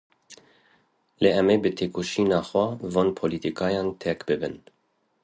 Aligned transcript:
Lê 1.21 1.29
em 1.39 1.47
ê 1.55 1.57
bi 1.61 1.69
têkoşîna 1.77 2.39
xwe 2.49 2.65
van 2.93 3.09
polîtîkayan 3.17 3.87
têk 4.01 4.19
bibin. 4.27 4.55